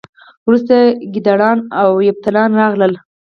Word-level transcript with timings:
وروسته 0.47 0.75
کیداریان 1.13 1.57
او 1.81 1.87
یفتلیان 2.09 2.51
راغلل 2.59 2.93